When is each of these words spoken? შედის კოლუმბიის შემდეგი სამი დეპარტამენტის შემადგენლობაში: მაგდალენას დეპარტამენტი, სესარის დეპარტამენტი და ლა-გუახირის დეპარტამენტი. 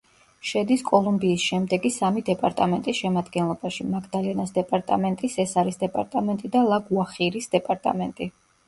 შედის 0.51 0.83
კოლუმბიის 0.85 1.43
შემდეგი 1.49 1.91
სამი 1.97 2.23
დეპარტამენტის 2.31 3.03
შემადგენლობაში: 3.03 3.87
მაგდალენას 3.95 4.57
დეპარტამენტი, 4.59 5.33
სესარის 5.39 5.83
დეპარტამენტი 5.87 6.57
და 6.59 6.69
ლა-გუახირის 6.73 7.55
დეპარტამენტი. 7.59 8.35